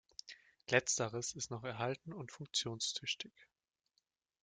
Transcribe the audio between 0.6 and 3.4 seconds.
Letzteres ist noch erhalten und funktionstüchtig.